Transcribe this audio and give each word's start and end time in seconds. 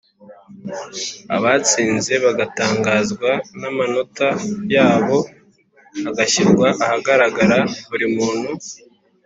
abatsinze 1.35 2.13
bagatangazwa 2.25 3.29
n 3.59 3.61
amanota 3.69 4.27
yabo 4.75 5.17
agashyirwa 6.09 6.67
ahagaragarira 6.83 7.59
buri 7.89 8.07
muntu 8.15 8.49